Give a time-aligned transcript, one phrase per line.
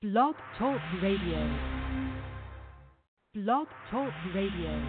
[0.00, 1.58] Blog Talk Radio.
[3.34, 4.88] Blog Talk Radio.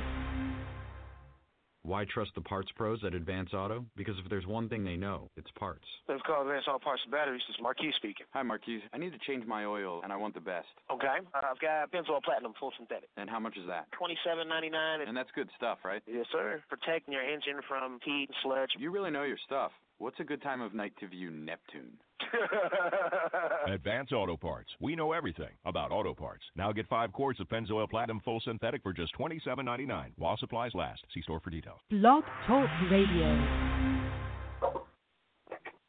[1.82, 3.88] Why trust the parts pros at Advance Auto?
[3.98, 5.86] Because if there's one thing they know, it's parts.
[6.08, 7.42] Let's call Advance Auto Parts and Batteries.
[7.48, 8.28] This is Marquis speaking.
[8.34, 8.84] Hi, Marquis.
[8.94, 10.68] I need to change my oil, and I want the best.
[10.92, 11.08] Okay.
[11.34, 13.10] Uh, I've got Pennzoil Platinum full synthetic.
[13.18, 13.92] And how much is that?
[13.94, 15.02] Twenty-seven ninety-nine.
[15.08, 16.04] And that's good stuff, right?
[16.06, 16.62] Yes, sir.
[16.70, 18.70] Protecting your engine from heat and sludge.
[18.78, 19.72] You really know your stuff.
[20.00, 21.92] What's a good time of night to view Neptune?
[23.68, 24.70] Advance Auto Parts.
[24.80, 26.46] We know everything about auto parts.
[26.56, 31.02] Now get five quarts of Pennzoil Platinum Full Synthetic for just $27.99 while supplies last.
[31.14, 31.80] See store for details.
[31.90, 33.28] Blog Talk Radio.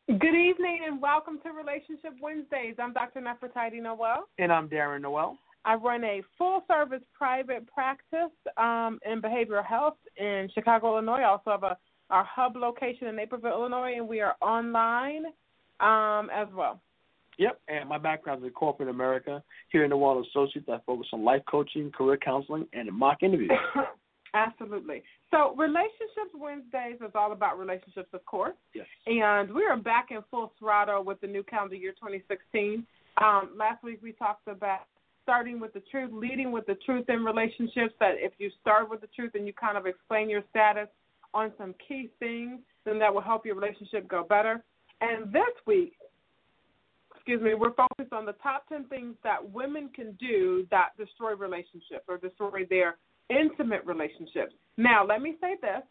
[0.09, 2.75] Good evening and welcome to Relationship Wednesdays.
[2.81, 3.21] I'm Dr.
[3.21, 4.27] Nefertiti Noel.
[4.41, 5.39] And I'm Darren Noel.
[5.65, 11.21] I run a full service private practice um, in behavioral health in Chicago, Illinois.
[11.21, 11.79] I also have a
[12.11, 15.27] our hub location in Naperville, Illinois, and we are online
[15.81, 16.81] um, as well.
[17.39, 19.43] Yep, and my background is in corporate America.
[19.71, 23.23] Here in the World of Associates, I focus on life coaching, career counseling, and mock
[23.23, 23.51] interviews.
[24.35, 25.03] Absolutely.
[25.31, 28.55] So, Relationships Wednesdays is all about relationships, of course.
[28.75, 28.87] Yes.
[29.07, 32.87] And we are back in full throttle with the new calendar year 2016.
[33.23, 34.81] Um, last week we talked about
[35.23, 37.95] starting with the truth, leading with the truth in relationships.
[38.01, 40.89] That if you start with the truth and you kind of explain your status
[41.35, 44.63] on some key things, then that will help your relationship go better.
[45.01, 45.95] And this week,
[47.15, 51.35] excuse me, we're focused on the top 10 things that women can do that destroy
[51.35, 52.97] relationships or destroy their
[53.29, 54.55] intimate relationships.
[54.77, 55.83] Now, let me say this.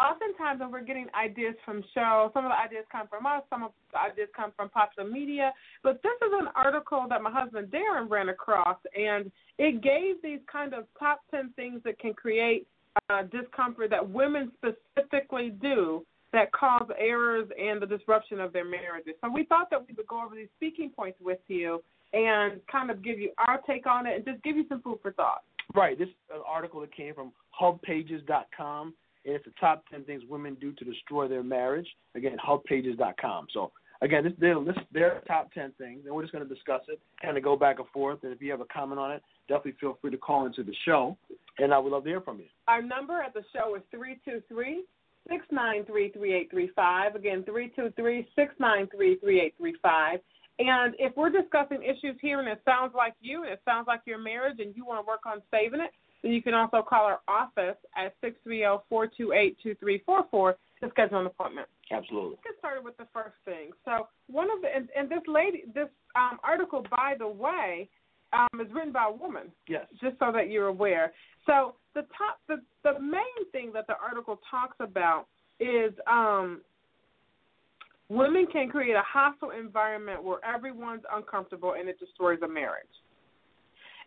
[0.00, 3.64] Oftentimes, when we're getting ideas from shows, some of the ideas come from us, some
[3.64, 5.52] of the ideas come from popular media.
[5.82, 10.38] But this is an article that my husband Darren ran across, and it gave these
[10.50, 12.68] kind of top 10 things that can create
[13.10, 19.14] uh, discomfort that women specifically do that cause errors and the disruption of their marriages.
[19.22, 21.82] So we thought that we would go over these speaking points with you
[22.12, 24.98] and kind of give you our take on it and just give you some food
[25.02, 25.42] for thought.
[25.74, 25.98] Right.
[25.98, 26.08] This
[26.46, 28.94] article that came from hubpages.com,
[29.24, 31.86] and it's the top 10 things women do to destroy their marriage.
[32.14, 33.48] Again, hubpages.com.
[33.52, 33.72] So,
[34.02, 37.00] again, this, they're, this, their top 10 things, and we're just going to discuss it,
[37.20, 38.20] kind of go back and forth.
[38.22, 40.74] And if you have a comment on it, definitely feel free to call into the
[40.84, 41.16] show,
[41.58, 42.46] and I would love to hear from you.
[42.66, 44.84] Our number at the show is 323
[45.28, 47.14] 693 3835.
[47.14, 50.20] Again, 323 693 3835.
[50.58, 54.00] And if we're discussing issues here and it sounds like you and it sounds like
[54.06, 55.90] your marriage and you want to work on saving it,
[56.22, 61.68] then you can also call our office at 630 428 2344 to schedule an appointment.
[61.90, 62.30] Absolutely.
[62.30, 63.70] Let's get started with the first thing.
[63.84, 67.88] So, one of the, and, and this lady, this um, article, by the way,
[68.32, 69.50] um, is written by a woman.
[69.68, 69.86] Yes.
[70.00, 71.12] Just so that you're aware.
[71.46, 75.26] So, the top, the, the main thing that the article talks about
[75.60, 76.60] is um,
[78.08, 82.86] women can create a hostile environment where everyone's uncomfortable and it destroys a marriage.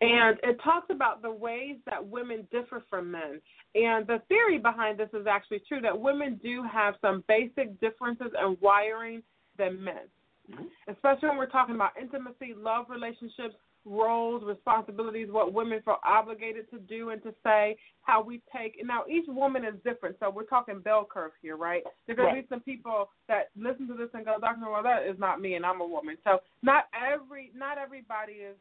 [0.01, 3.39] And it talks about the ways that women differ from men.
[3.75, 8.31] And the theory behind this is actually true that women do have some basic differences
[8.44, 9.22] in wiring
[9.59, 10.09] than men,
[10.51, 10.63] mm-hmm.
[10.91, 16.79] especially when we're talking about intimacy, love relationships, roles, responsibilities, what women feel obligated to
[16.79, 18.79] do and to say, how we take.
[18.83, 21.83] Now, each woman is different, so we're talking bell curve here, right?
[22.06, 25.03] There's going to be some people that listen to this and go, Doctor, well, that
[25.07, 26.18] is not me, and I'm a woman.
[26.23, 28.56] So not every, not everybody is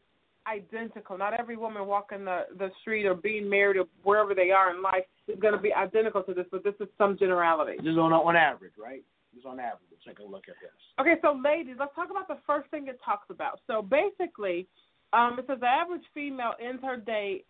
[0.51, 1.17] identical.
[1.17, 4.83] Not every woman walking the the street or being married or wherever they are in
[4.83, 7.77] life is going to be identical to this, but this is some generality.
[7.77, 9.03] Just on on average, right?
[9.35, 9.89] Just on average.
[9.91, 10.71] Let's take a look at this.
[11.01, 13.61] Okay, so ladies, let's talk about the first thing it talks about.
[13.67, 14.67] So basically,
[15.13, 17.45] um, it says the average female ends her day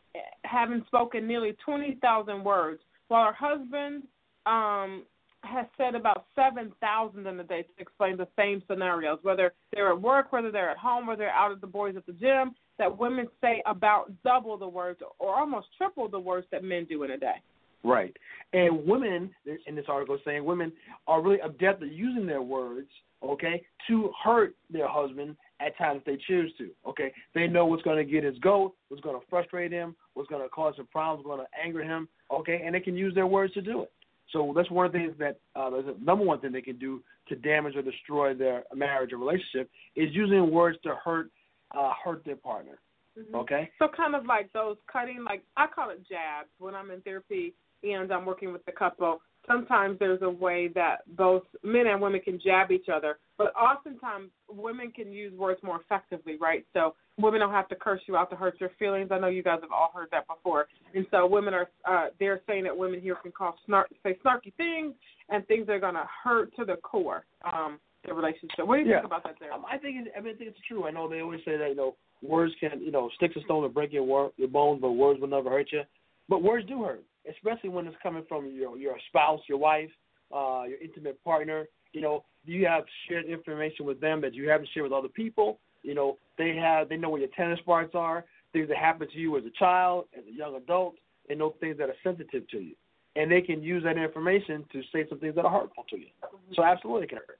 [0.44, 4.04] having spoken nearly 20,000 words, while her husband
[4.46, 5.04] um,
[5.42, 10.00] has said about 7,000 in a day to explain the same scenarios, whether they're at
[10.00, 12.98] work, whether they're at home, whether they're out at the boys at the gym, that
[12.98, 17.10] women say about double the words or almost triple the words that men do in
[17.12, 17.36] a day.
[17.84, 18.16] Right.
[18.52, 19.30] And women,
[19.66, 20.72] in this article, saying women
[21.06, 22.88] are really adept at using their words,
[23.22, 26.70] okay, to hurt their husband at times if they choose to.
[26.88, 30.28] Okay, they know what's going to get his goat, what's going to frustrate him, what's
[30.28, 32.08] going to cause him problems, what's going to anger him.
[32.32, 33.92] Okay, and they can use their words to do it.
[34.32, 37.02] So that's one of the things that uh, the number one thing they can do
[37.28, 41.30] to damage or destroy their marriage or relationship is using words to hurt
[41.76, 42.78] uh, hurt their partner.
[43.18, 43.34] Mm-hmm.
[43.34, 43.70] Okay.
[43.78, 47.54] So kind of like those cutting, like I call it jabs when I'm in therapy
[47.82, 52.20] and I'm working with the couple sometimes there's a way that both men and women
[52.20, 56.64] can jab each other, but oftentimes women can use words more effectively, right?
[56.72, 59.10] So women don't have to curse you out to hurt your feelings.
[59.10, 62.40] I know you guys have all heard that before, and so women are uh, they're
[62.46, 64.94] saying that women here can call snark, say snarky things
[65.28, 67.24] and things that are going to hurt to the core.
[67.44, 68.66] Um, the relationship.
[68.66, 68.96] What do you Yeah.
[69.00, 69.52] think about that, there?
[69.52, 70.86] Um, I think it, I mean I think it's true.
[70.86, 73.62] I know they always say that you know words can you know sticks and stones
[73.62, 75.82] will break your wor- your bones, but words will never hurt you.
[76.28, 79.90] But words do hurt, especially when it's coming from your your spouse, your wife,
[80.32, 81.66] uh, your intimate partner.
[81.92, 85.58] You know, you have shared information with them that you haven't shared with other people.
[85.82, 89.18] You know, they have they know where your tennis spots are, things that happened to
[89.18, 90.94] you as a child, as a young adult,
[91.28, 92.74] and know things that are sensitive to you.
[93.16, 96.06] And they can use that information to say some things that are hurtful to you.
[96.54, 97.38] So absolutely it can hurt.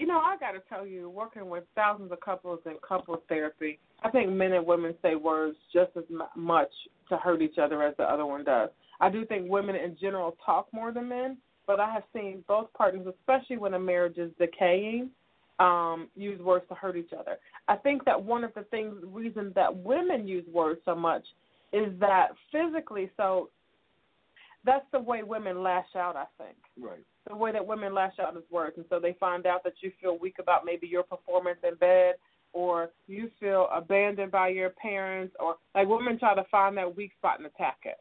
[0.00, 3.78] You know, I got to tell you, working with thousands of couples in couples therapy,
[4.02, 6.04] I think men and women say words just as
[6.34, 6.70] much
[7.10, 8.70] to hurt each other as the other one does.
[8.98, 11.36] I do think women in general talk more than men,
[11.66, 15.10] but I have seen both partners, especially when a marriage is decaying,
[15.58, 17.36] um, use words to hurt each other.
[17.68, 21.26] I think that one of the things, reason that women use words so much,
[21.74, 23.10] is that physically.
[23.18, 23.50] So
[24.64, 26.16] that's the way women lash out.
[26.16, 27.04] I think Right.
[27.28, 29.92] The way that women lash out is words, and so they find out that you
[30.00, 32.14] feel weak about maybe your performance in bed,
[32.52, 37.12] or you feel abandoned by your parents, or like women try to find that weak
[37.18, 37.98] spot and attack it.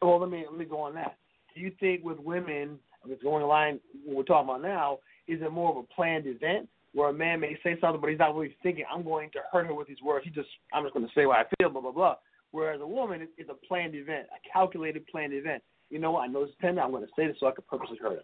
[0.00, 1.16] Well, let me let me go on that.
[1.54, 4.98] Do you think with women, it's going line what we're talking about now,
[5.28, 8.18] is it more of a planned event where a man may say something, but he's
[8.18, 10.24] not really thinking, I'm going to hurt her with these words.
[10.24, 12.16] He just, I'm just going to say what I feel, blah blah blah.
[12.52, 15.62] Whereas a woman, it's, a planned event, a calculated planned event.
[15.88, 16.20] You know what?
[16.20, 16.82] I know this tender.
[16.82, 18.22] I'm going to say this so I can purposely hurt her.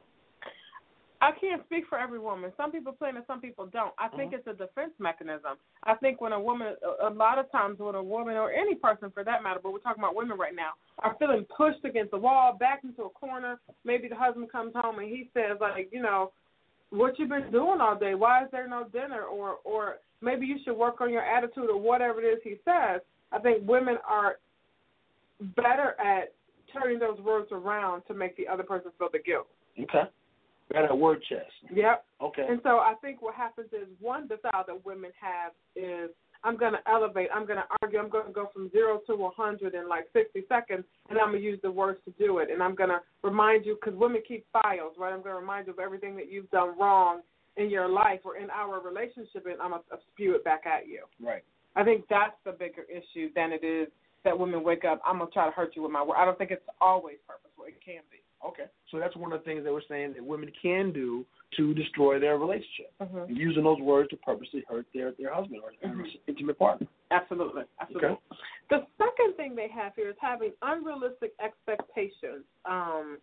[1.21, 2.53] I can't speak for every woman.
[2.57, 3.93] Some people plan and some people don't.
[3.99, 4.49] I think mm-hmm.
[4.49, 5.57] it's a defense mechanism.
[5.83, 9.11] I think when a woman, a lot of times when a woman or any person
[9.13, 12.19] for that matter, but we're talking about women right now, are feeling pushed against the
[12.19, 13.59] wall, backed into a corner.
[13.85, 16.33] Maybe the husband comes home and he says like, you know,
[16.91, 18.15] what you been doing all day?
[18.15, 19.25] Why is there no dinner?
[19.25, 23.01] Or or maybe you should work on your attitude or whatever it is he says.
[23.33, 24.37] I think women are
[25.57, 26.33] better at
[26.73, 29.47] turning those words around to make the other person feel the guilt.
[29.79, 30.09] Okay.
[30.73, 31.51] Got a word chest.
[31.75, 32.05] Yep.
[32.21, 32.47] Okay.
[32.49, 36.11] And so I think what happens is one desire that women have is
[36.45, 39.17] I'm going to elevate, I'm going to argue, I'm going to go from zero to
[39.17, 42.49] 100 in like 60 seconds, and I'm going to use the words to do it.
[42.51, 45.13] And I'm going to remind you, because women keep files, right?
[45.13, 47.23] I'm going to remind you of everything that you've done wrong
[47.57, 50.87] in your life or in our relationship, and I'm going to spew it back at
[50.87, 51.05] you.
[51.21, 51.43] Right.
[51.75, 53.89] I think that's the bigger issue than it is
[54.25, 56.17] that women wake up, I'm going to try to hurt you with my word.
[56.19, 57.65] I don't think it's always purposeful.
[57.65, 58.19] It can be.
[58.47, 58.65] Okay.
[58.91, 61.25] So that's one of the things that we're saying that women can do
[61.57, 62.93] to destroy their relationship.
[63.03, 63.35] Mm-hmm.
[63.35, 66.21] Using those words to purposely hurt their, their husband or their Mhm.
[66.27, 66.87] intimate partner.
[67.11, 67.65] Absolutely.
[67.81, 68.09] Absolutely.
[68.11, 68.21] Okay.
[68.71, 72.45] The second thing they have here is having unrealistic expectations.
[72.65, 73.19] Um,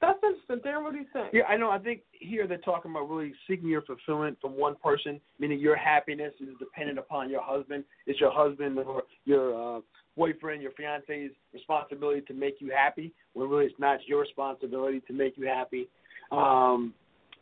[0.00, 0.60] that's interesting.
[0.60, 1.28] Darren, what do you think?
[1.32, 1.70] Yeah, I know.
[1.70, 5.76] I think here they're talking about really seeking your fulfillment from one person, meaning your
[5.76, 7.84] happiness is dependent upon your husband.
[8.06, 9.80] It's your husband or your uh,
[10.16, 15.12] boyfriend, your fiance's responsibility to make you happy, when really it's not your responsibility to
[15.12, 15.88] make you happy.
[16.32, 16.94] Um,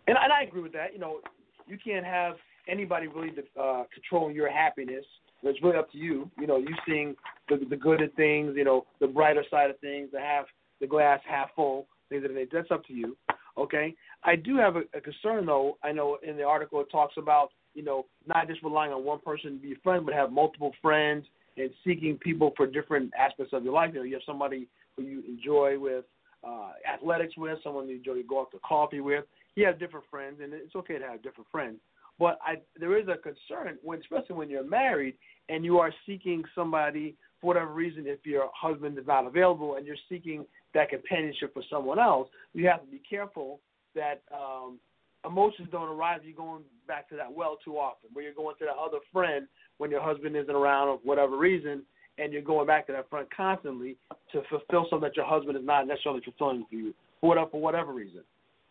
[0.06, 0.92] and, and I agree with that.
[0.92, 1.20] You know,
[1.66, 2.36] you can't have
[2.68, 5.04] anybody really uh, controlling your happiness.
[5.42, 6.30] It's really up to you.
[6.38, 7.14] You know, you seeing
[7.48, 10.46] the, the good of things, you know, the brighter side of things, the half,
[10.80, 12.48] the glass half full, things of that.
[12.52, 13.16] That's up to you.
[13.56, 13.94] Okay.
[14.24, 15.78] I do have a, a concern though.
[15.82, 19.20] I know in the article it talks about you know not just relying on one
[19.20, 21.24] person to be a friend, but have multiple friends
[21.60, 23.90] and seeking people for different aspects of your life.
[23.92, 26.04] You know, you have somebody who you enjoy with
[26.46, 29.24] uh, athletics with, someone you enjoy to go out to coffee with.
[29.56, 31.78] You have different friends, and it's okay to have different friends.
[32.18, 35.14] But I, there is a concern when, especially when you're married
[35.48, 38.04] and you are seeking somebody for whatever reason.
[38.06, 42.66] If your husband is not available and you're seeking that companionship for someone else, you
[42.66, 43.60] have to be careful
[43.94, 44.78] that um,
[45.24, 46.20] emotions don't arise.
[46.24, 49.46] You're going back to that well too often, where you're going to that other friend
[49.78, 51.82] when your husband isn't around or whatever reason,
[52.18, 53.96] and you're going back to that front constantly
[54.32, 57.60] to fulfill something that your husband is not necessarily fulfilling for you, for whatever, for
[57.60, 58.22] whatever reason.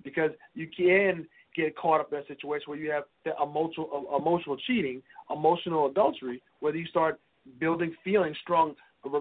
[0.03, 4.57] Because you can get caught up in a situation where you have the emotional, emotional
[4.67, 7.19] cheating, emotional adultery, where you start
[7.59, 8.75] building feelings, strong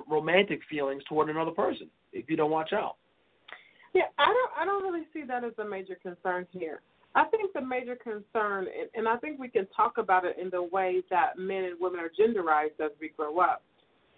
[0.08, 2.96] romantic feelings toward another person if you don't watch out.
[3.94, 4.50] Yeah, I don't.
[4.60, 6.80] I don't really see that as a major concern here.
[7.16, 10.62] I think the major concern, and, I think we can talk about it in the
[10.62, 13.62] way that men and women are genderized as we grow up.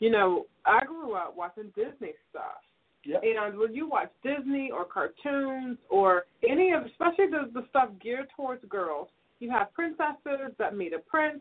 [0.01, 2.59] You know, I grew up watching Disney stuff.
[3.05, 3.23] Yep.
[3.23, 8.27] And when you watch Disney or cartoons or any of, especially the the stuff geared
[8.37, 11.39] towards girls, you have princesses that meet a prince.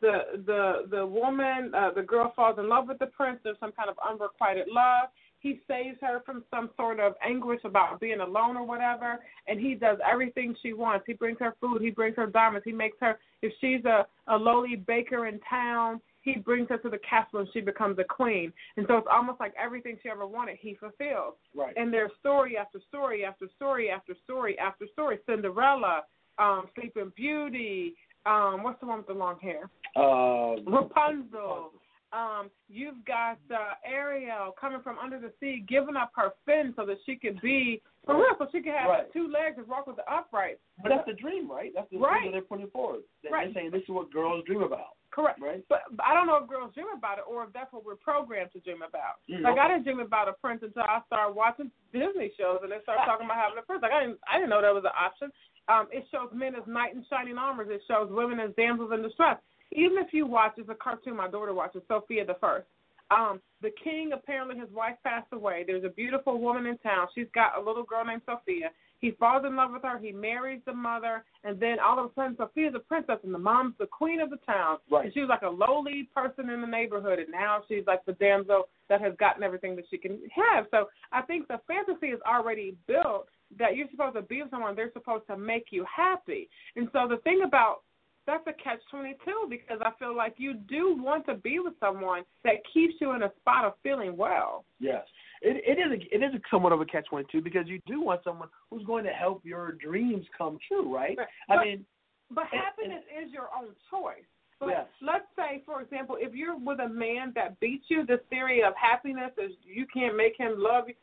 [0.00, 3.40] The the the woman, uh, the girl falls in love with the prince.
[3.42, 5.10] There's some kind of unrequited love.
[5.40, 9.74] He saves her from some sort of anguish about being alone or whatever, and he
[9.74, 11.04] does everything she wants.
[11.06, 11.80] He brings her food.
[11.80, 12.64] He brings her diamonds.
[12.64, 13.18] He makes her.
[13.42, 17.48] If she's a a lowly baker in town, he brings her to the castle and
[17.52, 18.52] she becomes a queen.
[18.76, 21.34] And so it's almost like everything she ever wanted, he fulfills.
[21.54, 21.74] Right.
[21.76, 25.18] And there's story after story after story after story after story.
[25.26, 26.02] Cinderella,
[26.38, 27.94] um, Sleeping Beauty.
[28.26, 29.70] Um, what's the one with the long hair?
[29.96, 31.72] Uh, Rapunzel.
[32.12, 36.84] Um, you've got uh, Ariel coming from under the sea, giving up her fin so
[36.86, 39.12] that she could be for real, so she could have Right.
[39.12, 40.58] two legs and walk with the upright.
[40.82, 41.70] but that's the dream, right?
[41.74, 42.20] That's the Right.
[42.22, 43.02] dream that they're putting forward.
[43.22, 43.44] They- Right.
[43.52, 45.38] They're saying this is what girls dream about, Correct.
[45.38, 45.62] right?
[45.68, 47.96] But, but I don't know if girls dream about it or if that's what we're
[48.00, 49.20] programmed to dream about.
[49.28, 49.60] Mm, like okay.
[49.60, 53.04] I didn't dream about a prince until I started watching Disney shows and they started
[53.04, 53.82] talking about having a prince.
[53.82, 55.30] Like I didn't I didn't know that was an option.
[55.68, 57.68] Um, it shows men as knight in shining armors.
[57.70, 59.36] It shows women as damsels in distress.
[59.72, 62.66] Even if you watch, it's a cartoon my daughter watches, Sofia the First.
[63.10, 65.64] Um, the king apparently his wife passed away.
[65.66, 67.08] There's a beautiful woman in town.
[67.14, 68.70] She's got a little girl named Sofia.
[69.00, 69.98] He falls in love with her.
[69.98, 73.38] He marries the mother, and then all of a sudden, Sofia's a princess, and the
[73.38, 74.76] mom's the queen of the town.
[74.90, 75.06] Right.
[75.06, 78.12] And she was like a lowly person in the neighborhood, and now she's like the
[78.12, 80.66] damsel that has gotten everything that she can have.
[80.70, 84.76] So I think the fantasy is already built that you're supposed to be with someone.
[84.76, 86.48] They're supposed to make you happy.
[86.76, 87.82] And so the thing about
[88.26, 91.74] that's a catch twenty two because I feel like you do want to be with
[91.80, 94.64] someone that keeps you in a spot of feeling well.
[94.78, 95.04] Yes,
[95.42, 97.80] it it is a, it is a somewhat of a catch twenty two because you
[97.86, 101.16] do want someone who's going to help your dreams come true, right?
[101.18, 101.26] Right.
[101.48, 101.86] I But- mean,
[102.32, 104.22] But And- happiness is your own choice.
[104.60, 104.86] But Yes.
[105.00, 108.74] let's say, for example, if you're with a man that beats you, the theory of
[108.76, 110.94] happiness is you can't make him love you.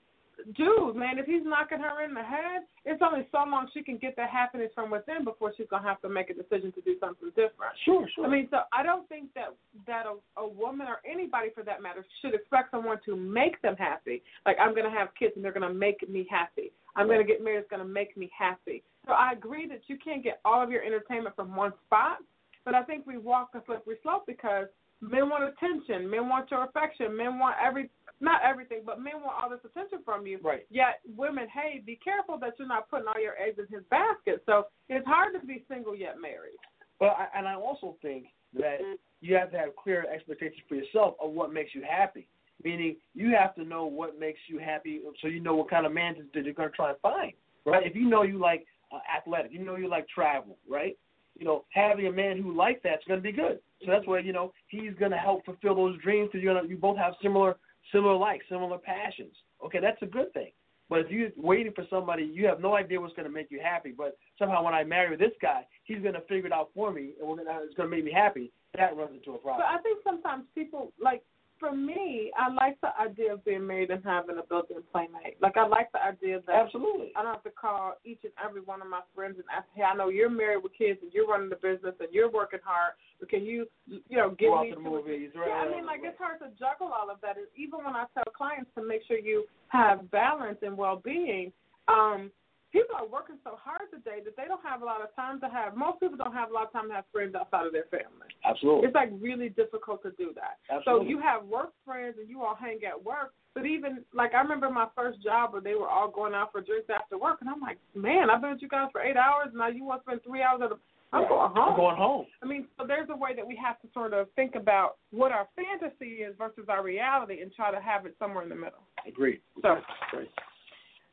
[0.55, 3.97] Dude, man, if he's knocking her in the head, it's only so long she can
[3.97, 6.95] get that happiness from within before she's gonna have to make a decision to do
[6.99, 7.73] something different.
[7.85, 8.25] sure, sure.
[8.25, 9.55] I mean, so I don't think that
[9.87, 13.75] that a, a woman or anybody for that matter should expect someone to make them
[13.77, 14.21] happy.
[14.45, 16.71] Like I'm going to have kids and they're going to make me happy.
[16.95, 17.59] I'm going to get married.
[17.59, 18.83] It's going to make me happy.
[19.05, 22.17] So I agree that you can't get all of your entertainment from one spot,
[22.65, 24.67] but I think we walk a slippery slope because
[25.01, 27.89] men want attention, men want your affection, men want every
[28.19, 30.39] not everything, but men want all this attention from you.
[30.43, 30.65] Right.
[30.69, 34.43] Yet women, hey, be careful that you're not putting all your eggs in his basket.
[34.45, 36.57] So it's hard to be single yet married.
[36.99, 38.77] But I, and I also think that
[39.21, 42.27] you have to have clear expectations for yourself of what makes you happy.
[42.63, 45.93] Meaning, you have to know what makes you happy, so you know what kind of
[45.93, 47.33] man that you're going to try and find,
[47.65, 47.85] right?
[47.85, 50.97] If you know you like uh, athletic, you know you like travel, right?
[51.37, 53.59] You know, having a man who likes that's going to be good.
[53.85, 56.67] So that's where you know he's going to help fulfill those dreams because you're gonna
[56.67, 57.57] you both have similar
[57.91, 59.33] similar likes, similar passions.
[59.63, 60.51] Okay, that's a good thing.
[60.89, 63.59] But if you're waiting for somebody, you have no idea what's going to make you
[63.61, 63.93] happy.
[63.95, 67.11] But somehow, when I marry this guy, he's going to figure it out for me,
[67.19, 68.51] and we're gonna, it's going to make me happy.
[68.77, 69.65] That runs into a problem.
[69.67, 71.23] But I think sometimes people like
[71.59, 75.37] for me, I like the idea of being married and having a built-in playmate.
[75.41, 77.11] Like I like the idea that Absolutely.
[77.15, 79.83] I don't have to call each and every one of my friends and ask, "Hey,
[79.83, 82.93] I know you're married with kids and you're running the business and you're working hard,
[83.19, 85.31] but can you, you know, give Go out me to the two or three-" movies,
[85.35, 87.37] right, Yeah, I mean, like it's hard to juggle all of that.
[87.37, 91.51] And even when I tell clients to make sure you have balance and well-being,
[91.87, 92.31] um,
[92.71, 95.49] people are working so hard today that they don't have a lot of time to
[95.49, 95.75] have.
[95.75, 98.27] Most people don't have a lot of time to have friends outside of their family.
[98.43, 98.87] Absolutely.
[98.87, 100.59] It's like really difficult to do that.
[100.69, 101.05] Absolutely.
[101.05, 104.41] So you have work friends and you all hang at work, but even like I
[104.41, 107.49] remember my first job where they were all going out for drinks after work, and
[107.49, 110.09] I'm like, man, I've been with you guys for eight hours, now you want to
[110.09, 110.75] spend three hours at a.
[111.13, 111.29] I'm Right.
[111.29, 111.69] going home.
[111.71, 112.25] I'm going home.
[112.43, 115.31] I mean, so there's a way that we have to sort of think about what
[115.31, 118.83] our fantasy is versus our reality, and try to have it somewhere in the middle.
[119.07, 119.39] Agreed.
[119.61, 119.77] So.
[120.11, 120.27] Great.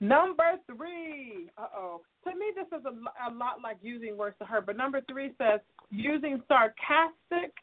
[0.05, 1.49] Number three.
[1.57, 2.01] Uh oh.
[2.25, 4.67] To me, this is a, a lot like using words to hurt.
[4.67, 7.55] But number three says using sarcastic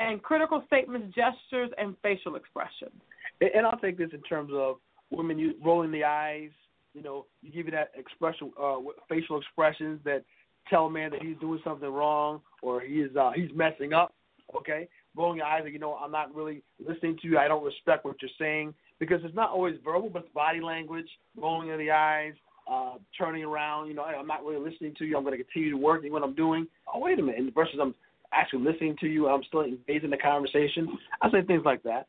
[0.00, 2.98] and critical statements, gestures, and facial expressions.
[3.42, 4.76] And, and I'll take this in terms of
[5.10, 6.48] women you, rolling the eyes.
[6.94, 8.76] You know, you give you that expression, uh,
[9.10, 10.24] facial expressions that
[10.70, 14.14] tell a man that he's doing something wrong or he is uh, he's messing up.
[14.56, 17.36] Okay, rolling your eyes, like you know, I'm not really listening to you.
[17.36, 21.08] I don't respect what you're saying because it's not always verbal, but it's body language,
[21.36, 22.34] rolling of the eyes,
[22.70, 23.88] uh, turning around.
[23.88, 25.16] You know, "Hey, I'm not really listening to you.
[25.16, 26.66] I'm going to continue to work in what I'm doing.
[26.92, 27.40] Oh, wait a minute.
[27.40, 27.94] And versus I'm
[28.32, 29.28] actually listening to you.
[29.28, 30.98] I'm still engaged in the conversation.
[31.22, 32.06] I say things like that.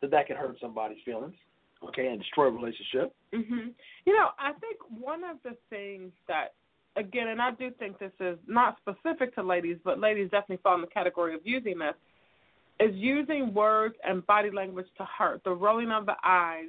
[0.00, 1.34] That that can hurt somebody's feelings.
[1.82, 3.14] Okay, and destroy a relationship.
[3.32, 3.68] hmm
[4.04, 6.54] You know, I think one of the things that,
[6.96, 10.74] again, and I do think this is not specific to ladies, but ladies definitely fall
[10.74, 11.94] in the category of using this,
[12.80, 15.42] is using words and body language to hurt.
[15.44, 16.68] The rolling of the eyes.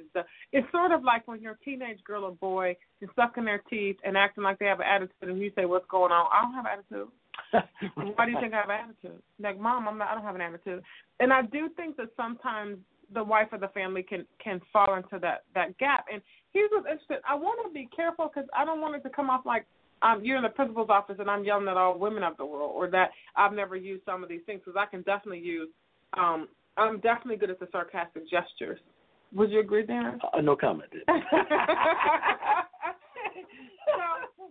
[0.52, 3.96] It's sort of like when you're a teenage girl or boy is sucking their teeth
[4.04, 6.54] and acting like they have an attitude, and you say, "What's going on?" I don't
[6.54, 7.08] have an attitude.
[8.16, 9.22] Why do you think I have an attitude?
[9.40, 10.08] Like, mom, I'm not.
[10.08, 10.82] I don't have an attitude.
[11.20, 12.78] And I do think that sometimes
[13.14, 16.06] the wife of the family can can fall into that that gap.
[16.12, 16.20] And
[16.52, 17.18] here's what's interesting.
[17.28, 19.66] I want to be careful because I don't want it to come off like
[20.02, 22.72] um, you're in the principal's office and I'm yelling at all women of the world,
[22.74, 25.68] or that I've never used some of these things because I can definitely use.
[26.18, 28.80] Um, I'm definitely good at the sarcastic gestures.
[29.34, 30.18] Would you agree, Darren?
[30.32, 30.90] Uh, no comment.
[30.92, 31.02] so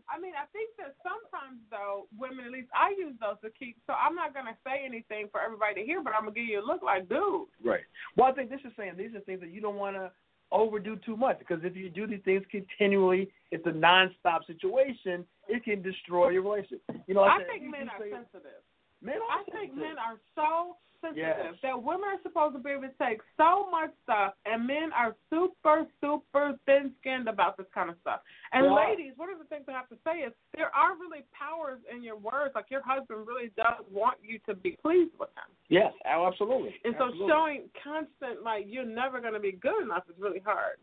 [0.09, 3.77] I mean, I think that sometimes though, women at least I use those to keep.
[3.85, 6.61] So I'm not gonna say anything for everybody to hear, but I'm gonna give you
[6.61, 7.47] a look like, dude.
[7.63, 7.85] Right.
[8.17, 10.11] Well, I think this is saying these are things that you don't want to
[10.51, 15.25] overdo too much because if you do these things continually, it's a nonstop situation.
[15.47, 16.81] It can destroy your relationship.
[17.07, 18.65] You know, I said, think men are sensitive.
[19.01, 21.55] Men are I think men are so sensitive Yes.
[21.63, 25.15] that women are supposed to be able to take so much stuff, and men are
[25.33, 28.21] super, super thin-skinned about this kind of stuff.
[28.53, 31.79] And ladies, one of the things I have to say is there are really powers
[31.89, 32.53] in your words.
[32.53, 36.75] Like your husband really does want you to be pleased with him, Yes, oh, absolutely.
[36.85, 37.29] and so absolutely.
[37.33, 40.77] showing constant like you're never going to be good enough is really hard.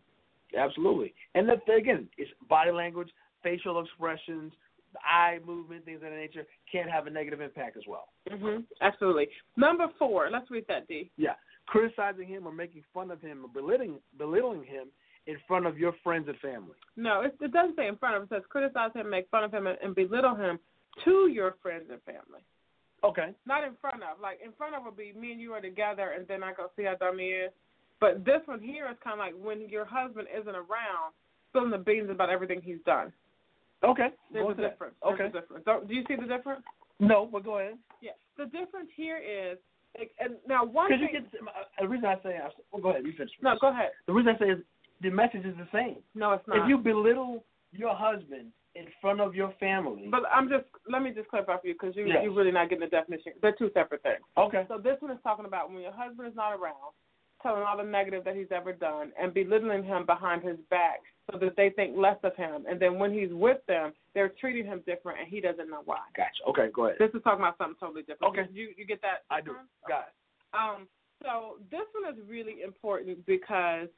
[0.57, 1.15] Absolutely.
[1.37, 3.11] And that again, it's body language,
[3.43, 4.53] facial expressions,
[5.07, 8.09] eye movement, things of that nature can have a negative impact as well.
[8.31, 9.29] hmm Absolutely.
[9.57, 10.29] Number four.
[10.31, 11.11] Let's read that, D.
[11.17, 11.35] Yeah.
[11.67, 14.89] Criticizing him or making fun of him or belittling belittling him
[15.27, 16.77] in front of your friends and family.
[16.97, 18.29] No, it, it doesn't say in front of him.
[18.31, 20.59] It says criticize him, make fun of him, and, and belittle him
[21.05, 22.41] to your friends and family.
[23.05, 23.35] Okay.
[23.47, 24.21] Not in front of.
[24.21, 26.71] Like in front of would be me and you are together, and then I go
[26.77, 27.53] see how dumb he is.
[28.01, 31.13] But this one here is kind of like when your husband isn't around,
[31.51, 33.13] spilling the beans about everything he's done.
[33.85, 34.09] Okay.
[34.33, 34.71] There's a that.
[34.71, 34.95] difference.
[35.03, 35.25] There's Okay.
[35.27, 35.65] a difference.
[35.65, 36.63] Don't, you see the difference?
[37.01, 37.79] No, but go ahead.
[38.01, 38.13] Yeah.
[38.37, 39.59] The difference here is,
[39.97, 41.01] like, and now one thing.
[41.01, 43.05] you get uh, the reason I say I, well, go ahead.
[43.05, 43.33] You finish.
[43.43, 43.91] no, go ahead.
[44.07, 44.59] The reason I say is
[45.01, 45.97] the message is the same.
[46.15, 46.59] No, it's not.
[46.59, 51.11] If you belittle your husband in front of your family, but I'm just let me
[51.13, 52.19] just clarify for you because you Yes.
[52.23, 53.33] you're really not getting the definition.
[53.43, 54.21] They're two separate things.
[54.37, 54.65] okay.
[54.69, 56.93] So this one is talking about when your husband is not around,
[57.43, 61.39] telling all the negative that he's ever done and belittling him behind his back so
[61.39, 62.65] that they think less of him.
[62.69, 65.99] And then when he's with them, they're treating him different and he doesn't know why.
[66.17, 66.49] Gotcha.
[66.49, 66.97] Okay, go ahead.
[66.99, 68.39] This is talking about something totally different.
[68.39, 68.51] Okay.
[68.53, 69.25] You you get that?
[69.31, 69.53] I do.
[69.87, 70.15] Got it.
[70.55, 70.89] Um,
[71.23, 73.89] so this one is really important because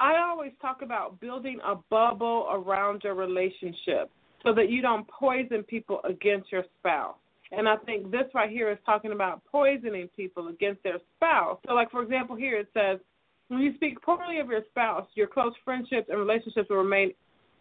[0.00, 4.10] I always talk about building a bubble around your relationship
[4.42, 7.16] so that you don't poison people against your spouse.
[7.52, 11.58] And I think this right here is talking about poisoning people against their spouse.
[11.66, 12.98] So, like, for example, here it says,
[13.48, 17.12] when you speak poorly of your spouse, your close friendships and relationships will remain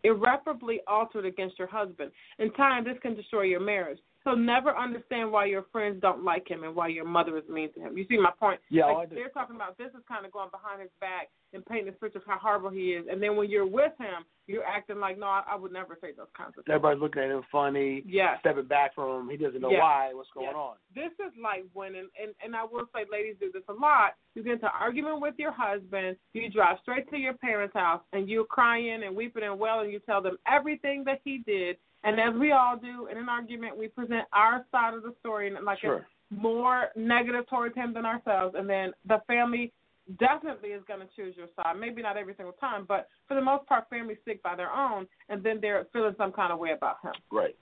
[0.03, 2.11] irreparably altered against your husband.
[2.39, 3.99] In time, this can destroy your marriage.
[4.23, 7.73] So never understand why your friends don't like him and why your mother is mean
[7.73, 7.97] to him.
[7.97, 8.59] You see my point?
[8.69, 11.87] Yeah, like, they're talking about this is kind of going behind his back and painting
[11.87, 13.07] this picture of how horrible he is.
[13.11, 16.09] And then when you're with him, you're acting like, no, I, I would never say
[16.15, 16.75] those kinds of things.
[16.75, 18.37] Everybody's looking at him funny, Yes.
[18.41, 19.29] stepping back from him.
[19.29, 19.79] He doesn't know Yeah.
[19.79, 20.57] why, what's going Yeah.
[20.57, 20.75] on.
[20.93, 24.13] This is like when, and, and, and I will say ladies do this a lot,
[24.35, 28.01] you get into an argument with your husband, you drive straight to your parents' house,
[28.13, 31.77] and you're crying and weeping and wailing, and you tell them everything that he did.
[32.03, 35.47] And as we all do in an argument, we present our side of the story
[35.53, 35.97] and like Sure.
[35.97, 38.55] it's more negative towards him than ourselves.
[38.57, 39.71] And then the family
[40.19, 41.79] definitely is going to choose your side.
[41.79, 45.07] Maybe not every single time, but for the most part, families stick by their own,
[45.29, 47.13] and then they're feeling some kind of way about him.
[47.31, 47.55] Right.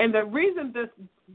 [0.00, 0.88] And the reason this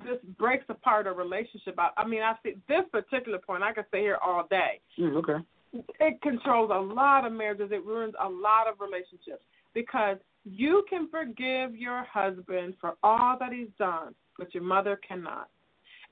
[0.03, 3.63] this breaks apart a relationship, I, I mean, I see this particular point.
[3.63, 4.81] I could stay here all day.
[4.99, 5.43] Mm, okay.
[5.73, 7.71] It controls a lot of marriages.
[7.71, 13.51] It ruins a lot of relationships because you can forgive your husband for all that
[13.53, 15.49] he's done, but your mother cannot.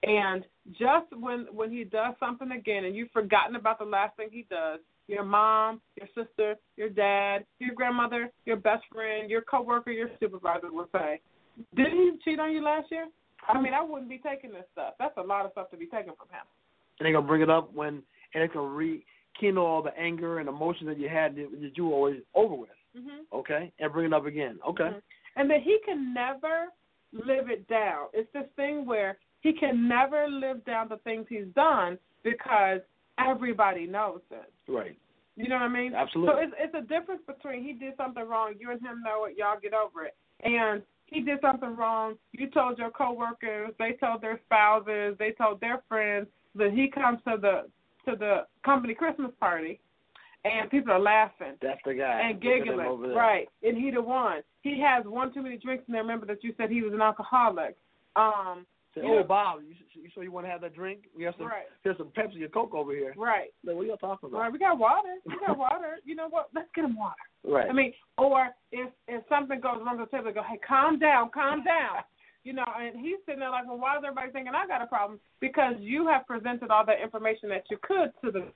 [0.04, 4.30] And just when when he does something again, and you've forgotten about the last thing
[4.32, 9.92] he does, your mom, your sister, your dad, your grandmother, your best friend, your coworker,
[9.92, 11.20] your supervisor will say,
[11.76, 13.08] "Did he cheat on you last year?"
[13.48, 14.94] I mean, I wouldn't be taking this stuff.
[15.00, 16.46] That's a lot of stuff to be taken from him.
[17.00, 18.68] And they're gonna bring it up when, and it's gonna
[19.40, 22.70] rekindle all the anger and emotion that you had that you were always over with.
[22.96, 24.60] hmm Okay, and bring it up again.
[24.68, 24.84] Okay.
[24.86, 25.02] Mhm.
[25.36, 26.68] And that he can never
[27.12, 28.08] live it down.
[28.14, 32.82] It's this thing where he can never live down the things he's done because
[33.20, 34.52] everybody knows it.
[34.68, 34.98] Right.
[35.36, 35.94] You know what I mean?
[35.94, 36.34] Absolutely.
[36.34, 39.38] So it's it's a difference between he did something wrong, you and him know it,
[39.38, 42.18] y'all get over it, and he did something wrong.
[42.32, 46.28] You told your coworkers, they told their spouses, they told their friends.
[46.56, 47.70] Then he comes to the
[48.10, 49.80] to the company Christmas party,
[50.46, 52.22] and people are laughing That's the guy.
[52.30, 53.48] and Look at him giggling, right?
[53.64, 54.42] And he the one.
[54.62, 57.02] He has one too many drinks, and they remember that you said he was an
[57.02, 57.76] alcoholic.
[58.16, 58.66] Um,
[58.96, 61.02] Say, oh, know- Bob, you, you sure you want to have that drink?
[61.16, 63.14] We have some, right, here's some Pepsi or Coke over here.
[63.18, 64.40] right, Like, what are y'all talking about?
[64.40, 64.52] right.
[64.52, 65.16] We got water.
[65.26, 65.98] We got water.
[66.04, 66.50] You know what?
[66.56, 67.14] Let's get him water.
[67.46, 67.70] Right.
[67.70, 70.98] I mean, or if if something goes wrong at the table, they go, hey, calm
[70.98, 72.04] down, calm down.
[72.48, 74.88] You know, and he's sitting there like, well, why is everybody thinking I got a
[74.88, 75.20] problem?
[75.42, 78.48] Because you have presented all the information that you could to the.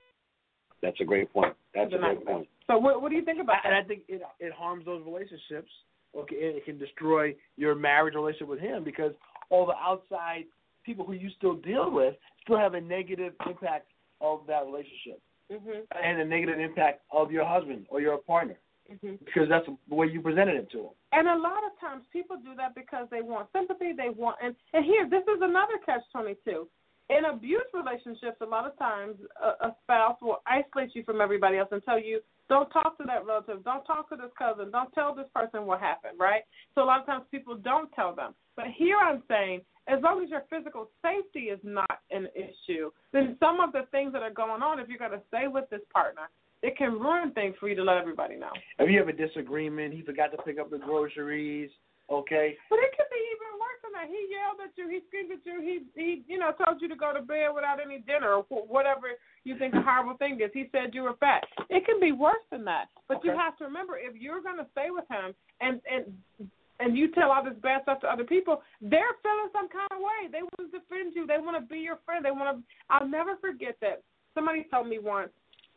[0.80, 1.54] That's a great point.
[1.74, 2.48] That's a great next point.
[2.68, 3.84] So what what do you think about And that?
[3.84, 5.68] I think it it harms those relationships.
[6.16, 9.12] Okay, and it can destroy your marriage relationship with him because
[9.50, 10.44] all the outside
[10.86, 13.88] people who you still deal with still have a negative impact
[14.22, 18.56] of that relationship hmm and a negative impact of your husband or your partner.
[18.88, 20.94] Hmm because that's the way you presented it to them.
[21.12, 23.92] And a lot of times people do that because they want sympathy.
[23.96, 26.68] They want and and here this is another catch twenty two.
[27.10, 31.58] In abuse relationships, a lot of times a, a spouse will isolate you from everybody
[31.58, 34.92] else and tell you, don't talk to that relative, don't talk to this cousin, don't
[34.94, 36.42] tell this person what happened, right?
[36.74, 38.34] So a lot of times people don't tell them.
[38.56, 43.36] But here I'm saying, as long as your physical safety is not an issue, then
[43.40, 45.80] some of the things that are going on, if you're going to stay with this
[45.92, 46.28] partner,
[46.62, 48.52] it can ruin things for you to let everybody know.
[48.78, 51.70] If you have a disagreement, he forgot to pick up the groceries.
[52.10, 54.10] Okay, But it could be even worse than that.
[54.10, 54.84] He yelled at you.
[54.90, 55.62] He screamed at you.
[55.62, 59.16] He he you know told you to go to bed without any dinner or whatever
[59.44, 59.88] you think a mm-hmm.
[59.88, 60.50] horrible thing is.
[60.52, 61.44] He said you were fat.
[61.70, 62.92] It can be worse than that.
[63.08, 66.98] But you have to remember if you're going to stay with him and and and
[66.98, 70.28] you tell all this bad stuff to other people, they're feeling some kind of way.
[70.28, 71.24] They want to defend you.
[71.24, 72.24] They want to be your friend.
[72.24, 72.62] They want to.
[72.90, 74.02] I'll never forget that.
[74.34, 75.30] Somebody told me once.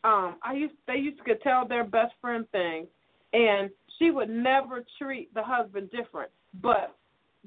[0.04, 2.86] Um, I used they used to tell their best friend things,
[3.32, 6.30] and she would never treat the husband different.
[6.62, 6.94] But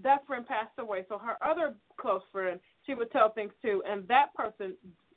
[0.03, 4.07] that friend passed away, so her other close friend, she would tell things to, and
[4.07, 4.75] that person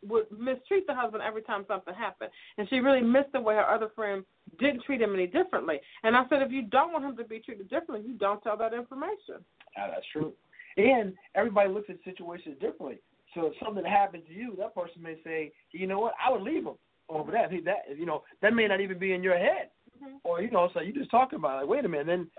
[0.08, 2.30] would mistreat the husband every time something happened.
[2.58, 4.24] And she really missed the way her other friend
[4.58, 5.80] didn't treat him any differently.
[6.02, 8.56] And I said, if you don't want him to be treated differently, you don't tell
[8.56, 9.44] that information.
[9.76, 10.32] Yeah, that's true.
[10.76, 12.98] And everybody looks at situations differently.
[13.34, 16.42] So if something happens to you, that person may say, you know what, I would
[16.42, 16.74] leave him
[17.16, 17.50] over that.
[17.52, 19.70] He- That you know, that may not even be in your head.
[20.02, 20.20] Mhm.
[20.24, 21.60] Or you know, so you just talking about it.
[21.62, 22.30] like, wait a minute, then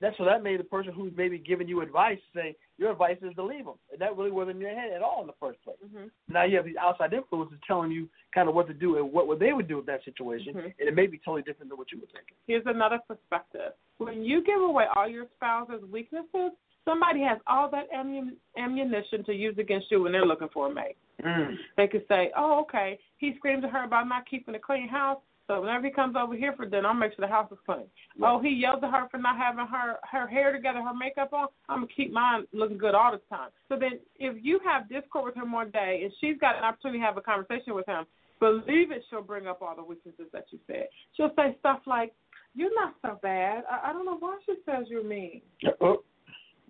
[0.00, 3.34] that's so that made the person who's maybe giving you advice say your advice is
[3.34, 5.62] to leave them, and that really wasn't in your head at all in the first
[5.62, 5.76] place.
[5.92, 9.12] hmm Now you have these outside influences telling you kind of what to do and
[9.12, 10.64] what what they would do with that situation, Mhm.
[10.78, 12.36] and it may be totally different than what you were thinking.
[12.46, 13.74] Here's another perspective.
[13.98, 16.52] When you give away all your spouse's weaknesses,
[16.84, 20.74] somebody has all that ammun- ammunition to use against you when they're looking for a
[20.74, 20.96] mate.
[21.24, 21.56] Mm.
[21.76, 25.20] They could say, "Oh, okay, he screamed at her about not keeping a clean house,
[25.46, 27.86] so whenever he comes over here for dinner, I'll make sure the house is clean."
[28.22, 31.48] Oh, he yelled at her for not having her her hair together, her makeup on.
[31.68, 33.50] I'm gonna keep mine looking good all the time.
[33.68, 37.00] So then, if you have discord with him one day and she's got an opportunity
[37.00, 38.06] to have a conversation with him,
[38.38, 40.88] believe it, she'll bring up all the weaknesses that you said.
[41.16, 42.14] She'll say stuff like,
[42.54, 43.64] "You're not so bad.
[43.70, 45.42] I, I don't know why she says you're mean."
[45.82, 46.02] Oh,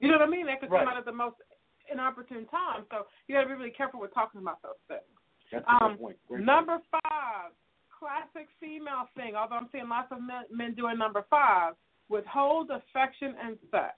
[0.01, 0.47] You know what I mean?
[0.47, 0.81] That could Right.
[0.85, 1.37] come out at the most
[1.93, 2.87] inopportune time.
[2.91, 5.03] So you got to be really careful with talking about those things.
[5.53, 6.17] that's a Um, good point.
[6.29, 7.51] Great Number five,
[7.91, 9.35] classic female thing.
[9.35, 11.75] Although I'm seeing lots of men, men doing number five,
[12.09, 13.95] withhold affection and sex.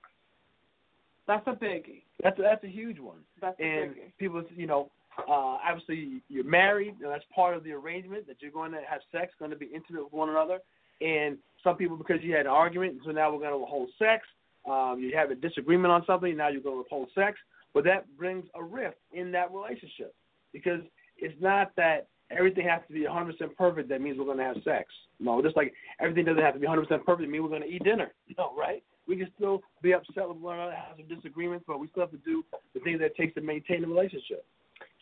[1.27, 2.03] That's a biggie.
[2.23, 3.19] That's a, that's a huge one.
[3.41, 4.17] That's a and biggie.
[4.19, 5.31] people, you know, uh,
[5.63, 9.33] obviously you're married, and that's part of the arrangement that you're going to have sex,
[9.39, 10.59] going to be intimate with one another.
[11.01, 14.27] And some people, because you had an argument, so now we're going to withhold sex.
[14.69, 17.39] Um, you have a disagreement on something, now you're going to withhold sex.
[17.75, 20.15] But that brings a rift in that relationship
[20.53, 20.81] because
[21.17, 23.89] it's not that everything has to be 100% perfect.
[23.89, 24.93] That means we're going to have sex.
[25.21, 27.31] No, just like everything doesn't have to be 100% perfect.
[27.31, 28.13] Means we're going to eat dinner.
[28.39, 28.83] No, right?
[29.07, 32.13] We can still be upset with one another, have some disagreements, but we still have
[32.13, 34.45] to do the things that it takes to maintain the relationship.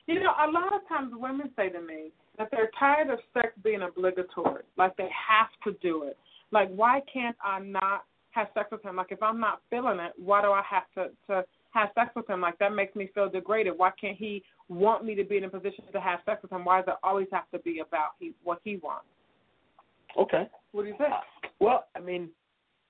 [0.06, 3.48] You know, a lot of times women say to me that they're tired of sex
[3.62, 6.16] being obligatory, like they have to do it.
[6.50, 8.96] Like, why can't I not have sex with him?
[8.96, 12.28] Like, if I'm not feeling it, why do I have to to have sex with
[12.28, 12.40] him?
[12.40, 13.74] Like, that makes me feel degraded.
[13.76, 16.64] Why can't he want me to be in a position to have sex with him?
[16.64, 19.06] Why does it always have to be about he what he wants?
[20.18, 20.48] Okay.
[20.72, 21.10] What do you think?
[21.60, 22.30] Well, I mean,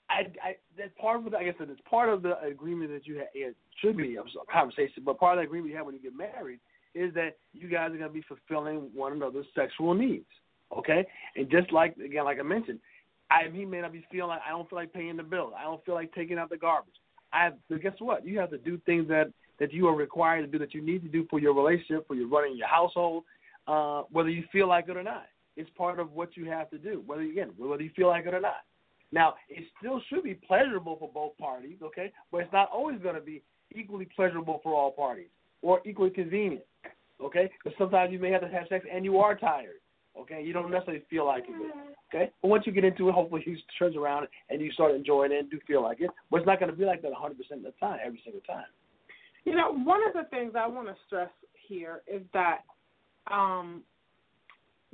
[0.08, 3.16] I, I that's part of the, I guess it's part of the agreement that you
[3.18, 3.28] have.
[3.34, 6.16] It should be a conversation, but part of the agreement you have when you get
[6.16, 6.60] married
[6.94, 10.26] is that you guys are going to be fulfilling one another's sexual needs.
[10.76, 11.04] Okay,
[11.36, 12.78] and just like again, like I mentioned,
[13.30, 15.52] I he may not be feeling like I don't feel like paying the bill.
[15.58, 16.94] I don't feel like taking out the garbage.
[17.32, 18.26] I but guess what?
[18.26, 21.02] You have to do things that that you are required to do that you need
[21.02, 23.24] to do for your relationship, for your running your household,
[23.68, 25.26] uh, whether you feel like it or not.
[25.56, 28.34] It's part of what you have to do, whether again, whether you feel like it
[28.34, 28.64] or not.
[29.12, 32.12] Now, it still should be pleasurable for both parties, okay?
[32.30, 33.42] But it's not always going to be
[33.74, 35.28] equally pleasurable for all parties
[35.62, 36.64] or equally convenient,
[37.20, 37.50] okay?
[37.62, 39.80] Because sometimes you may have to have sex and you are tired,
[40.22, 40.42] okay?
[40.42, 41.74] You don't necessarily feel like it,
[42.08, 42.30] okay?
[42.42, 45.38] But once you get into it, hopefully you turns around and you start enjoying it
[45.38, 46.10] and do feel like it.
[46.30, 48.64] But it's not going to be like that 100% of the time, every single time.
[49.44, 51.30] You know, one of the things I want to stress
[51.66, 52.58] here is that
[53.30, 53.82] um,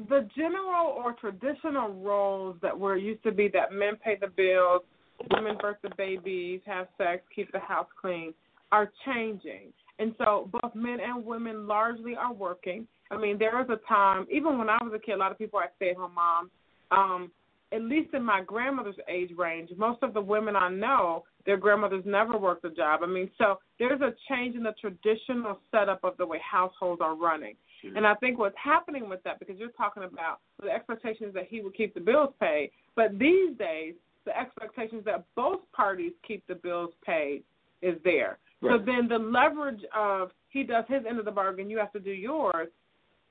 [0.09, 4.83] the general or traditional roles that were used to be that men pay the bills,
[5.31, 8.35] women birth the babies, have sex, keep the house clean,
[8.73, 9.73] are changing.
[9.99, 12.87] And so both men and women largely are working.
[13.11, 15.39] I mean, there was a time, even when I was a kid, a lot of
[15.39, 16.51] people are stay at home moms.
[16.91, 17.31] Um,
[17.73, 22.03] at least in my grandmother's age range, most of the women I know Their grandmothers
[22.05, 23.01] never worked a job.
[23.03, 27.15] I mean, so there's a change in the traditional setup of the way households are
[27.15, 27.55] running.
[27.85, 27.97] Mm-hmm.
[27.97, 31.61] And I think what's happening with that, because you're talking about the expectations that he
[31.61, 36.57] would keep the bills paid, but these days the expectations that both parties keep the
[36.57, 37.45] bills paid
[37.81, 38.39] is there.
[38.63, 42.01] So then the leverage of he does his end of the bargain, you have to
[42.01, 42.69] do yours,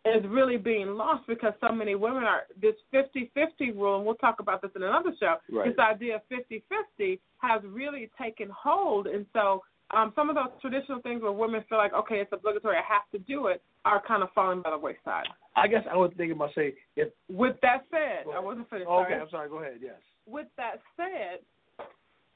[0.06, 4.40] is really being lost because so many women are this 50-50 rule, and we'll talk
[4.40, 5.36] about this in another show.
[5.52, 5.70] Right.
[5.70, 9.64] This idea of 50-50 has really taken hold, and so
[9.96, 13.10] um, some of those traditional things where women feel like, okay, it's obligatory, I have
[13.12, 15.26] to do it, are kind of falling by the wayside.
[15.56, 17.10] I guess I was thinking about say if.
[17.30, 18.88] With that said, I wasn't finished.
[18.88, 19.22] Okay, sorry.
[19.22, 19.50] I'm sorry.
[19.50, 19.78] Go ahead.
[19.82, 19.96] Yes.
[20.28, 21.40] With that said,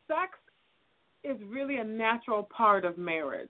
[0.07, 0.37] sex
[1.23, 3.49] is really a natural part of marriage.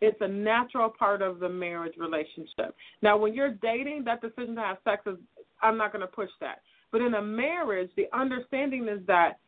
[0.00, 2.74] It's a natural part of the marriage relationship.
[3.02, 5.16] Now, when you're dating, that decision to have sex is,
[5.62, 6.62] I'm not going to push that.
[6.92, 9.38] But in a marriage, the understanding is that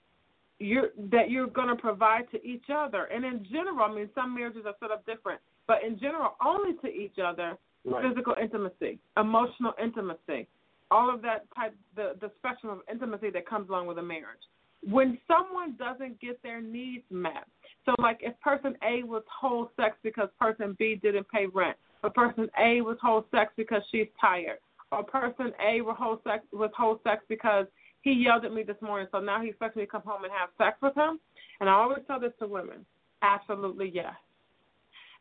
[0.59, 3.05] you're that you're going to provide to each other.
[3.05, 6.75] And in general, I mean, some marriages are set up different, but in general, only
[6.83, 8.07] to each other, Right.
[8.09, 10.47] physical intimacy, emotional intimacy,
[10.93, 14.45] all of that type, the the spectrum of intimacy that comes along with a marriage.
[14.89, 17.49] When someone doesn't get their needs met,
[17.85, 22.49] so like if person A withholds sex because person B didn't pay rent, or person
[22.59, 24.59] A withholds sex because she's tired,
[24.91, 27.67] or person A withholds sex withholds sex because
[28.03, 30.33] he yelled at me this morning, so now he expects me to come home and
[30.33, 31.21] have sex with him.
[31.61, 32.85] And I always tell this to women,
[33.23, 34.15] absolutely yes.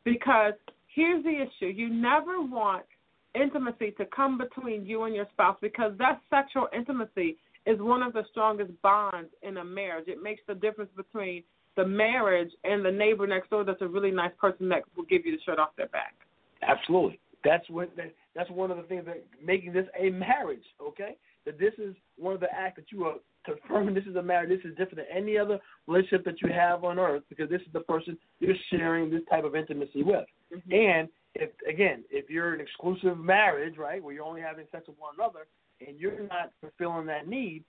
[0.03, 0.53] Because
[0.93, 2.85] here's the issue: you never want
[3.33, 8.13] intimacy to come between you and your spouse because that sexual intimacy is one of
[8.13, 10.07] the strongest bonds in a marriage.
[10.07, 11.43] It makes the difference between
[11.77, 15.25] the marriage and the neighbor next door that's a really nice person that will give
[15.25, 16.13] you the shirt off their back.
[16.61, 17.19] Absolutely.
[17.43, 20.63] That's what that, that's one of the things that making this a marriage.
[20.81, 24.21] Okay, that this is one of the acts that you are confirming this is a
[24.21, 24.49] marriage.
[24.49, 27.73] This is different than any other relationship that you have on earth because this is
[27.73, 30.25] the person you're sharing this type of intimacy with.
[30.53, 30.71] Mm-hmm.
[30.71, 34.97] And if again, if you're an exclusive marriage, right, where you're only having sex with
[34.99, 35.47] one another,
[35.85, 37.63] and you're not fulfilling that need,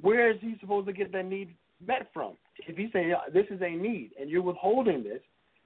[0.00, 2.36] where is he supposed to get that need met from?
[2.66, 5.20] If he's saying "Yeah, this is a need, and you're withholding this,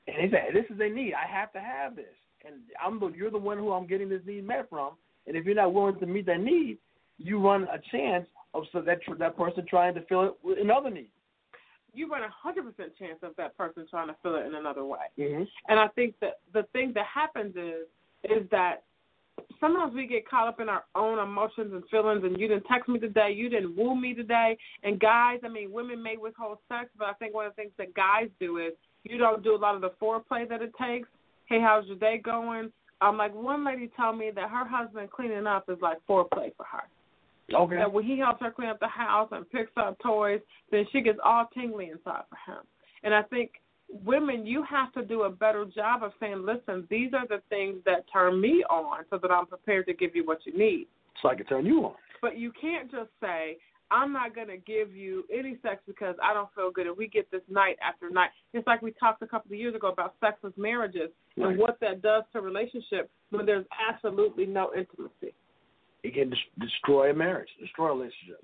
[0.06, 3.08] and he said this is a need, I have to have this, and I'm the,
[3.16, 4.94] you're the one who I'm getting this need met from,
[5.26, 6.78] and if you're not willing to meet that need,
[7.18, 10.90] you run a chance of so that that person trying to fill it with another
[10.90, 11.10] need.
[11.92, 14.84] You run a hundred percent chance of that person trying to fill it in another
[14.84, 14.98] way.
[15.18, 15.42] Mm-hmm.
[15.68, 17.86] And I think that the thing that happens is
[18.24, 18.84] is that
[19.60, 22.88] sometimes we get caught up in our own emotions and feelings and you didn't text
[22.88, 24.56] me today, you didn't woo me today.
[24.82, 27.72] And guys, I mean women may withhold sex, but I think one of the things
[27.78, 28.72] that guys do is
[29.04, 31.08] you don't do a lot of the foreplay that it takes.
[31.46, 32.70] Hey, how's your day going?
[33.00, 36.66] Um, like one lady told me that her husband cleaning up is like foreplay for
[36.70, 36.82] her.
[37.54, 37.76] Okay.
[37.76, 41.00] That when he helps her clean up the house and picks up toys, then she
[41.00, 42.62] gets all tingly inside for him.
[43.02, 43.52] And I think
[44.04, 47.78] women, you have to do a better job of saying, listen, these are the things
[47.86, 50.86] that turn me on so that I'm prepared to give you what you need.
[51.22, 51.94] So I can turn you on.
[52.22, 53.58] But you can't just say,
[53.90, 57.08] I'm not going to give you any sex because I don't feel good and we
[57.08, 58.30] get this night after night.
[58.52, 61.50] It's like we talked a couple of years ago about sexless marriages Right.
[61.50, 65.34] and what that does to relationships when there's absolutely no intimacy.
[66.02, 68.42] It can des- destroy a marriage, destroy a relationship.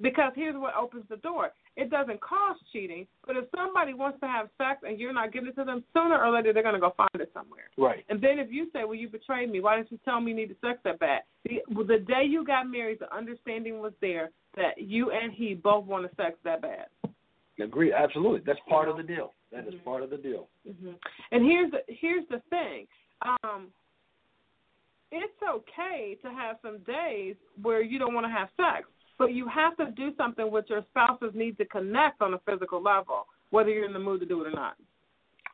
[0.00, 1.50] Because here's what opens the door.
[1.76, 5.50] It doesn't cause cheating, but if somebody wants to have sex and you're not giving
[5.50, 7.70] it to them, sooner or later they're going to go find it somewhere.
[7.78, 8.04] Right.
[8.08, 10.36] And then if you say, well, you betrayed me, why didn't you tell me you
[10.36, 11.22] needed sex that bad?
[11.44, 15.54] The, well, the day you got married, the understanding was there that you and he
[15.54, 16.86] both wanted sex that bad.
[17.60, 17.92] Agree.
[17.92, 18.40] Absolutely.
[18.46, 19.32] That's part of the deal.
[19.52, 20.48] That is part of the deal.
[20.64, 20.92] hmm
[21.30, 22.86] And here's the here's the thing.
[23.22, 23.68] Um,
[25.10, 29.46] it's okay to have some days where you don't want to have sex, but you
[29.48, 33.70] have to do something with your spouses need to connect on a physical level, whether
[33.70, 34.76] you're in the mood to do it or not.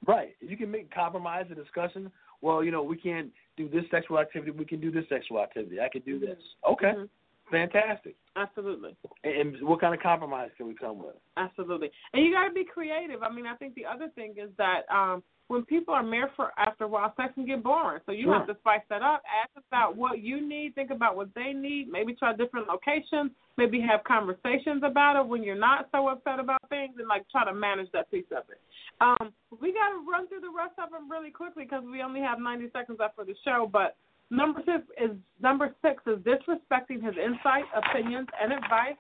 [0.07, 0.37] Right.
[0.41, 2.11] You can make compromise a discussion.
[2.43, 4.51] Well, you know, we can't do this sexual activity.
[4.53, 5.81] We can do this sexual activity.
[5.81, 6.39] I can do this.
[6.69, 6.93] Okay.
[6.93, 7.09] Mhm.
[7.51, 8.17] Fantastic.
[8.37, 8.97] Absolutely.
[9.25, 11.15] And, and what kind of compromise can we come with?
[11.37, 11.91] Absolutely.
[12.13, 13.23] And you got to be creative.
[13.23, 16.51] I mean, I think the other thing is that um when people are married for
[16.59, 18.01] after a while, sex can get boring.
[18.05, 19.23] So you have to spice that up.
[19.31, 20.75] Ask about what you need.
[20.75, 21.89] Think about what they need.
[21.89, 23.31] Maybe try different locations.
[23.57, 27.45] Maybe have conversations about it when you're not so upset about things, and like try
[27.45, 28.61] to manage that piece of it.
[29.01, 32.21] Um, we got to run through the rest of them really quickly because we only
[32.21, 33.69] have 90 seconds left for the show.
[33.71, 33.97] But
[34.31, 38.97] number six is number six is disrespecting his insight, opinions, and advice.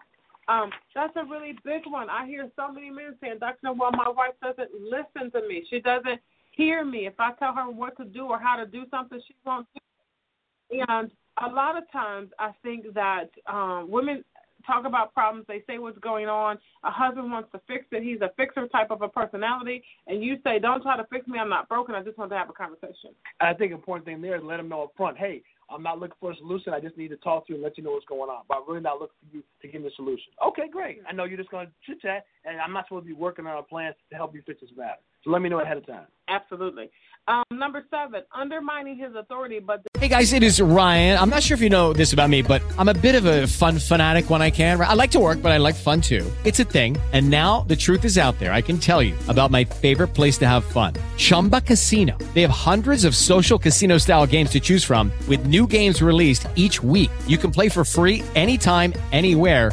[0.48, 2.08] Um, that's a really big one.
[2.08, 3.72] I hear so many men saying, Dr.
[3.72, 5.64] Well, my wife doesn't listen to me.
[5.68, 6.20] She doesn't
[6.52, 7.06] hear me.
[7.06, 9.80] If I tell her what to do or how to do something, she won't do
[10.78, 10.86] it.
[10.88, 11.10] And
[11.44, 14.24] a lot of times I think that um, women
[14.66, 15.46] talk about problems.
[15.48, 16.58] They say what's going on.
[16.84, 18.02] A husband wants to fix it.
[18.02, 21.38] He's a fixer type of a personality, and you say, "Don't try to fix me.
[21.38, 21.94] I'm not broken.
[21.94, 24.68] I just want to have a conversation." I think important thing there is let them
[24.68, 25.16] know up front.
[25.16, 26.72] Hey, I'm not looking for a solution.
[26.72, 28.44] I just need to talk to you and let you know what's going on.
[28.48, 30.32] But I'm really not looking for you to give me a solution.
[30.46, 31.02] Okay, great.
[31.08, 33.46] I know you're just going to chit chat, and I'm not supposed to be working
[33.46, 35.00] on a plan to help you fix this matter.
[35.26, 36.06] So let me know ahead of time.
[36.28, 36.88] Absolutely.
[37.28, 41.18] Um, number seven, undermining his authority, but Hey guys, it is Ryan.
[41.18, 43.48] I'm not sure if you know this about me, but I'm a bit of a
[43.48, 44.80] fun fanatic when I can.
[44.80, 46.24] I like to work, but I like fun too.
[46.44, 46.96] It's a thing.
[47.12, 48.52] And now the truth is out there.
[48.52, 50.94] I can tell you about my favorite place to have fun.
[51.16, 52.16] Chumba Casino.
[52.34, 56.46] They have hundreds of social casino style games to choose from with new games released
[56.54, 57.10] each week.
[57.26, 59.72] You can play for free anytime, anywhere